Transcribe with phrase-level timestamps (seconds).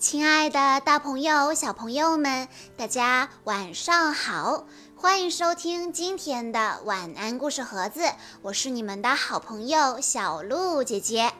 [0.00, 4.64] 亲爱的，大朋友、小朋友们，大家晚上好！
[4.96, 8.00] 欢迎收听今天的晚安故事盒子，
[8.40, 11.30] 我是你们的好朋友小鹿姐姐。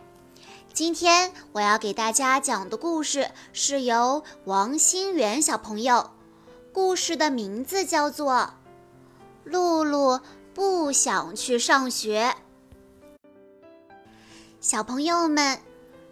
[0.75, 6.11] 今天我要给大家讲的故事是由王新元小朋友，
[6.71, 8.33] 故事的名字叫做
[9.43, 10.21] 《露露
[10.53, 12.35] 不想去上学》。
[14.61, 15.59] 小朋友们。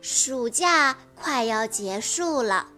[0.00, 2.68] 暑假快要结束了，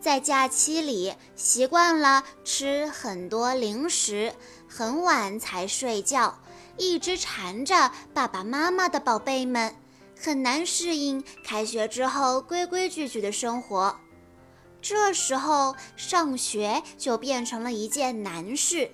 [0.00, 4.32] 在假期里习惯了吃很多零食，
[4.68, 6.38] 很晚才睡觉，
[6.76, 9.74] 一直缠着爸爸妈妈的宝贝们，
[10.16, 13.96] 很难适应开学之后规规矩矩的生活。
[14.80, 18.92] 这时候上学就变成了一件难事，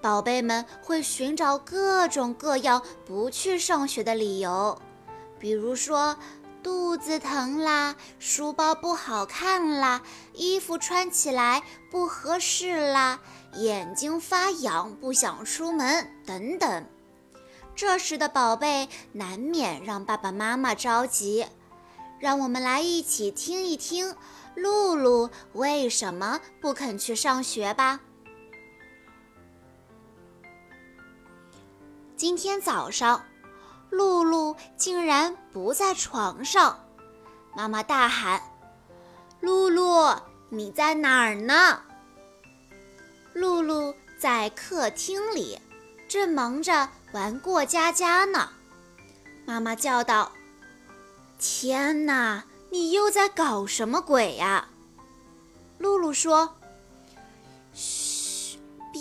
[0.00, 4.80] 宝贝们会寻找各种各样不去上学的理由，
[5.38, 6.16] 比如说。
[6.62, 13.20] 肚子疼啦，书包不好看啦，衣服穿起来不合适啦，
[13.54, 16.86] 眼睛发痒不想出门等等。
[17.76, 21.46] 这时的宝贝难免让爸爸妈妈着急。
[22.18, 24.16] 让我们来一起听一听
[24.56, 28.00] 露露为什么不肯去上学吧。
[32.16, 33.24] 今天早上。
[33.90, 36.78] 露露竟然不在床上，
[37.56, 38.40] 妈妈大喊
[39.40, 40.14] ：“露露，
[40.50, 41.80] 你在哪儿呢？”
[43.34, 45.58] 露露在客厅里，
[46.08, 48.50] 正忙着玩过家家呢。
[49.46, 50.32] 妈妈叫道
[51.38, 54.68] ：“天哪，你又在搞什么鬼呀？”
[55.78, 56.56] 露露说：“。”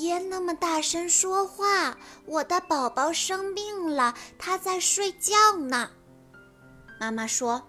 [0.08, 1.98] 别那么大声说话！
[2.26, 5.90] 我的宝宝生病了，他在睡觉呢。
[6.98, 7.62] 妈妈说：“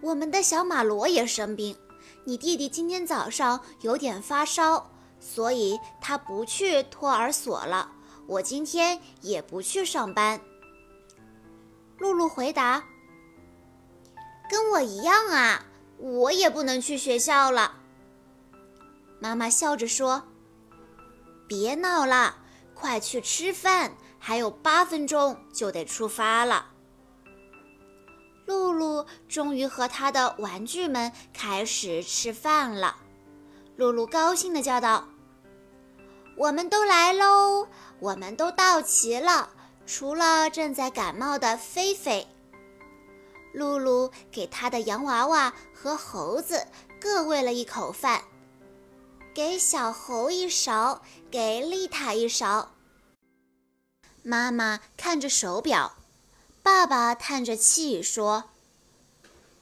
[0.00, 1.76] 我们的小马罗也生病，
[2.24, 7.92] 你弟弟今天早上有点发烧，所以他不去托儿所了。
[8.26, 10.40] 我今天也不去上班。”
[12.00, 12.82] 露露回答
[14.48, 15.66] ：“跟我一样啊，
[15.98, 17.74] 我也不能去学校了。”
[19.20, 20.22] 妈妈笑着说。
[21.54, 22.36] 别闹了，
[22.74, 23.92] 快去吃饭！
[24.18, 26.70] 还有八分钟就得出发了。
[28.46, 32.96] 露露终于和她的玩具们开始吃饭了。
[33.76, 35.08] 露露高兴地叫道
[36.38, 37.68] ：“我们都来喽！
[38.00, 39.50] 我们都到齐了，
[39.84, 42.26] 除了正在感冒的菲菲。”
[43.52, 46.66] 露露给她的洋娃娃和猴子
[46.98, 48.22] 各喂了一口饭。
[49.34, 51.00] 给小猴一勺，
[51.30, 52.72] 给丽塔一勺。
[54.22, 55.96] 妈妈看着手表，
[56.62, 58.44] 爸爸叹着气说：“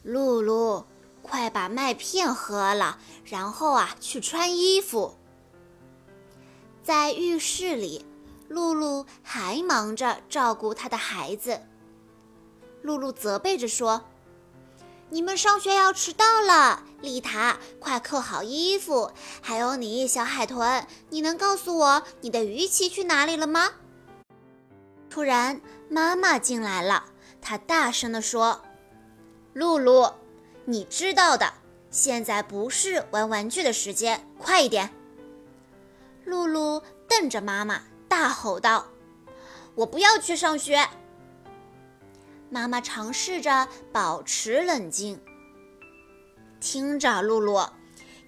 [0.02, 0.86] 露露，
[1.22, 5.16] 快把麦片喝了，然后啊，去穿衣服。”
[6.82, 8.04] 在浴室里，
[8.48, 11.60] 露露还忙着照顾她的孩子。
[12.82, 14.02] 露露责备着说。
[15.12, 19.10] 你们上学要迟到了，丽塔，快扣好衣服。
[19.40, 23.72] 还有你，小海豚，你能告诉我你的鱼鳍去哪里了吗？
[25.08, 27.06] 突然，妈妈进来了，
[27.40, 28.62] 她大声地说
[29.52, 30.12] ：“露露，
[30.64, 31.52] 你知道的，
[31.90, 34.90] 现在不是玩玩具的时间，快一点。”
[36.24, 38.86] 露露瞪着妈妈，大吼道
[39.74, 40.88] ：“我不要去上学！”
[42.50, 45.20] 妈妈尝试着保持冷静。
[46.60, 47.70] 听着，露露，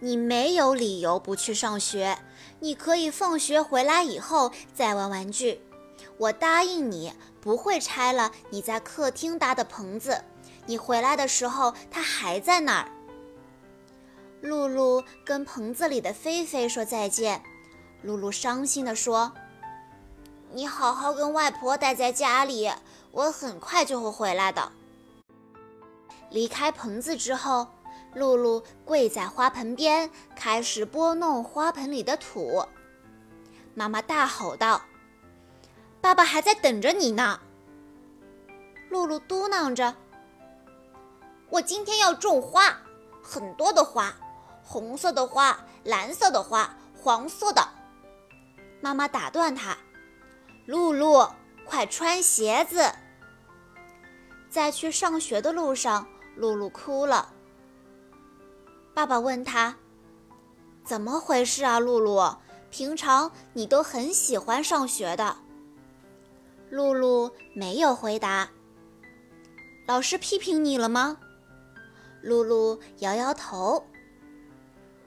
[0.01, 2.19] 你没有理由不去上学。
[2.61, 5.61] 你可以放学回来以后再玩玩具。
[6.17, 10.25] 我答应你，不会拆了你在客厅搭的棚子。
[10.67, 12.89] 你回来的时候，它还在那儿。
[14.41, 17.43] 露露跟棚子里的菲菲说再见。
[18.03, 19.33] 露露伤心地说
[20.53, 22.71] ：“你好好跟外婆待在家里。”
[23.13, 24.73] 我很快就会回来的。
[26.31, 27.67] 离开棚子之后，
[28.15, 32.67] 露露跪在花盆边，开始拨弄花盆里的土。
[33.75, 34.83] 妈妈大吼道
[36.01, 37.41] ：“爸爸还在等着你呢！”
[38.91, 39.97] 露露嘟囔着
[41.49, 42.77] ：“我今天要种花，
[43.23, 44.15] 很多的花，
[44.63, 47.67] 红色的花，蓝色的花，黄色的。”
[48.83, 49.79] 妈妈打断她
[50.67, 51.27] ：“露露，
[51.65, 52.93] 快穿鞋子！”
[54.51, 56.07] 在去上学的路上，
[56.37, 57.32] 露露哭了。
[59.03, 59.75] 爸爸问他
[60.87, 62.37] ：“怎么回事啊，露露？
[62.71, 65.39] 平常你都很喜欢上学的。”
[66.71, 68.49] 露露没有回答。
[69.89, 71.19] 老师批评你了吗？
[72.23, 73.85] 露露摇摇头。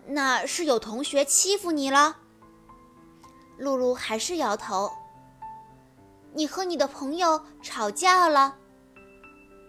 [0.08, 2.18] 那是有同学欺负你了？
[3.58, 4.92] 露露还是摇头。
[6.34, 8.58] 你和你的朋友吵架了？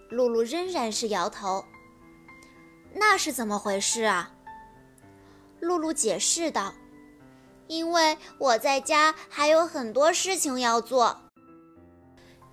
[0.09, 1.63] 露露仍然是摇头。
[2.99, 4.31] 那是怎么回事啊？
[5.59, 6.73] 露露解释道
[7.67, 11.21] ：“因为我在家还有很多事情要做。”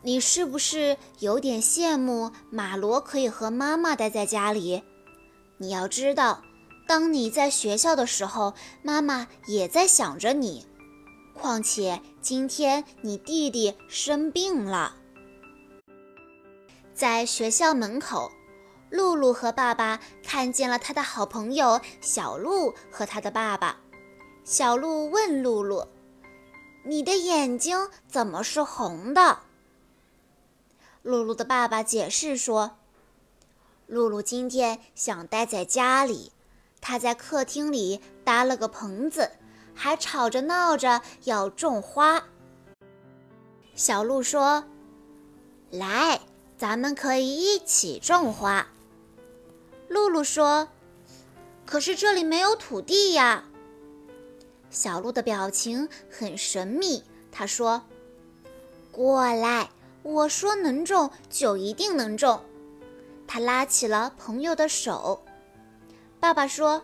[0.02, 4.82] 你是不是有点羡慕马罗可以和妈妈待在家里？
[5.56, 6.43] 你要知道，
[6.87, 8.52] 当你在学校的时候，
[8.82, 10.67] 妈妈也在想着你。
[11.32, 14.96] 况且今天你弟弟生病了。
[16.93, 18.31] 在学校门口，
[18.94, 23.81] 露露和爸爸看见了他的好朋友小鹿和他的爸爸。
[24.44, 25.88] 小鹿问露露
[26.87, 29.41] ：“你的眼睛怎么是红的？”
[31.02, 32.76] 露露的爸爸解释说
[33.88, 36.31] ：“露露今天想待在家里，
[36.81, 39.32] 她在客厅里搭了个棚子。”
[39.76, 42.23] 还吵着闹着要种花。
[43.75, 44.62] 小鹿说
[45.73, 46.20] ：“来，
[46.56, 48.64] 咱们可以一起种花。”
[49.88, 50.69] 露露说
[51.66, 53.44] ：“可是这里没有土地呀。”
[54.70, 57.04] 小鹿的表情很神秘。
[57.31, 57.82] 他说
[58.90, 59.70] ：“过来，
[60.02, 62.42] 我说能种就一定能种。”
[63.26, 65.25] 他拉起了朋友的手。
[66.20, 66.82] 爸爸说：“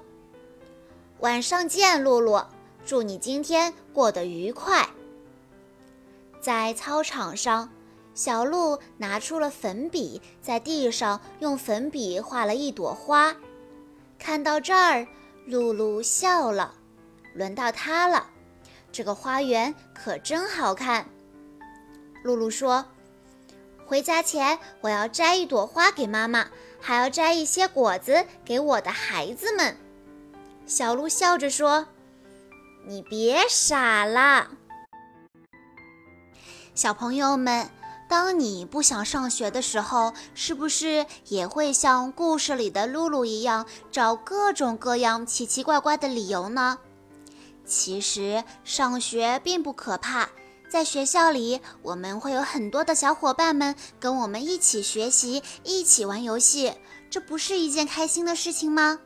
[1.21, 2.43] 晚上见，露露。”
[2.87, 4.89] 祝你今天过得愉快。
[6.41, 7.71] 在操场上，
[8.21, 13.35] 小鹿拿出了粉笔，在地上用粉笔画了一朵花。
[14.19, 15.07] 看到这儿，
[15.47, 16.75] 露露笑了。
[17.33, 18.27] 轮到她了，
[18.93, 21.07] 这个花园可真好看。
[22.23, 22.85] 露露说
[23.89, 29.75] ：“回家前，我要摘一朵花给妈妈，还要摘一些果子给我的孩子们。”
[30.69, 31.87] 小鹿笑着说。
[32.87, 34.51] 你别傻了，
[36.75, 37.71] 小朋友们。
[38.11, 46.79] 当你不想上学的时候，是不是也会像故事里的露露一样，找各种各样奇奇怪怪的理由呢？
[47.65, 50.29] 其实上学并不可怕，
[50.69, 56.75] 在学校里，我们会有很多的小伙伴们跟我们一起学习，一起玩游戏，
[57.11, 58.99] 这不是一件开心的事情吗？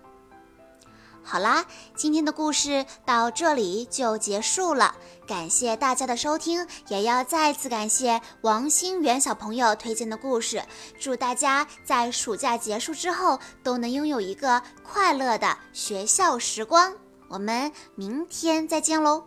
[1.24, 1.64] 好啦，
[1.96, 4.94] 今天的故事到这里就结束了。
[5.26, 10.62] 感谢大家的收听，也要再次感谢王新元小朋友推荐的故事。
[11.00, 16.94] 祝大家在暑假结束之后都能拥有一个快乐的学校时光。
[17.28, 19.24] 我们明天再见喽！